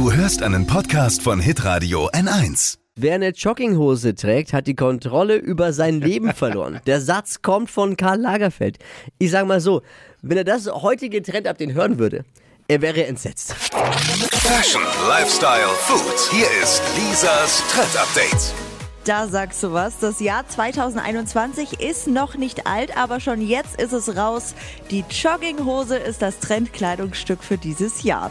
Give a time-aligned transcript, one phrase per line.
[0.00, 2.78] Du hörst einen Podcast von Hitradio N1.
[2.96, 6.80] Wer eine Jogginghose trägt, hat die Kontrolle über sein Leben verloren.
[6.86, 8.78] Der Satz kommt von Karl Lagerfeld.
[9.18, 9.82] Ich sag mal so,
[10.22, 12.24] wenn er das heutige Trendupdate hören würde,
[12.66, 13.52] er wäre entsetzt.
[13.52, 16.32] Fashion, Lifestyle, Food.
[16.32, 18.69] Hier ist Lisas Trend Update.
[19.04, 19.98] Da sagst du was.
[19.98, 24.54] Das Jahr 2021 ist noch nicht alt, aber schon jetzt ist es raus.
[24.90, 28.30] Die Jogginghose ist das Trendkleidungsstück für dieses Jahr.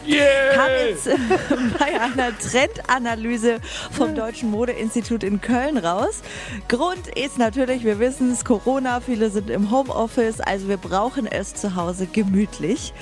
[0.54, 1.08] Kam jetzt
[1.78, 3.58] bei einer Trendanalyse
[3.90, 6.22] vom Deutschen Modeinstitut in Köln raus.
[6.68, 11.54] Grund ist natürlich, wir wissen es, Corona, viele sind im Homeoffice, also wir brauchen es
[11.54, 12.92] zu Hause gemütlich.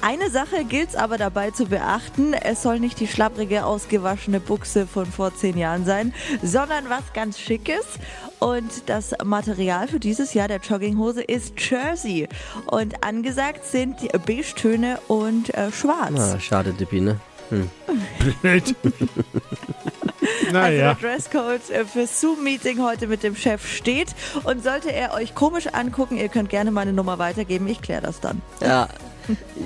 [0.00, 2.32] Eine Sache gilt es aber dabei zu beachten.
[2.32, 7.38] Es soll nicht die schlapprige, ausgewaschene Buchse von vor zehn Jahren sein, sondern was ganz
[7.38, 7.84] Schickes.
[8.38, 12.28] Und das Material für dieses Jahr der Jogginghose ist Jersey.
[12.66, 16.18] Und angesagt sind die Beige-Töne und äh, Schwarz.
[16.18, 17.20] Ah, schade, Dippi, ne?
[18.42, 18.74] Blöd.
[20.48, 20.94] Also naja.
[20.94, 24.08] der Dresscode äh, fürs Zoom-Meeting heute mit dem Chef steht.
[24.44, 27.66] Und sollte er euch komisch angucken, ihr könnt gerne meine Nummer weitergeben.
[27.68, 28.40] Ich kläre das dann.
[28.60, 28.88] Ja,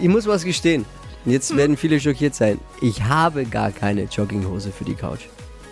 [0.01, 0.85] ich muss was gestehen.
[1.25, 2.59] Jetzt werden viele schockiert sein.
[2.81, 5.21] Ich habe gar keine Jogginghose für die Couch.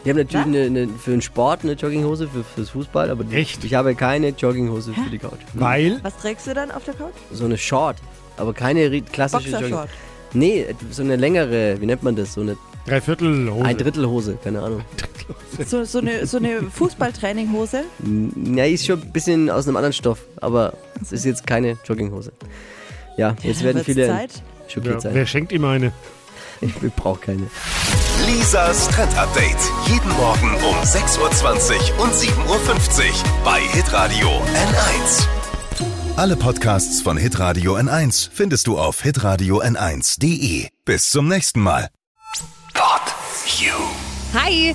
[0.05, 3.65] Ich habe natürlich eine, eine, für den Sport eine Jogginghose, für, fürs Fußball, aber Echt?
[3.65, 5.41] ich habe keine Jogginghose für die Couch.
[5.55, 5.99] Weil?
[6.03, 7.13] Was trägst du dann auf der Couch?
[7.33, 7.97] So eine Short,
[8.37, 9.89] aber keine klassische Boxershort.
[9.91, 10.11] Jogging.
[10.33, 12.35] Nee, so eine längere, wie nennt man das?
[12.35, 13.65] So eine Dreiviertel Hose.
[13.65, 14.85] ein Drittelhose, keine Ahnung.
[15.67, 17.85] So, so eine, so eine Fußballtraininghose?
[18.55, 22.33] Ja, ist schon ein bisschen aus einem anderen Stoff, aber es ist jetzt keine Jogginghose.
[23.21, 24.31] Ja, jetzt werden viele Zeit.
[24.67, 25.15] schockiert Ja, sein.
[25.15, 25.93] wer schenkt ihm eine?
[26.63, 27.51] Ich brauche keine.
[28.27, 29.59] Lisas Trend Update.
[29.89, 31.19] Jeden Morgen um 6.20
[31.99, 35.27] Uhr und 7.50 Uhr bei Hitradio N1.
[36.17, 40.69] Alle Podcasts von Hitradio N1 findest du auf hitradio n1.de.
[40.87, 41.89] Bis zum nächsten Mal.
[42.73, 43.03] Pod
[43.59, 43.75] You.
[44.33, 44.75] Hi!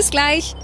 [0.01, 0.55] Bis gleich.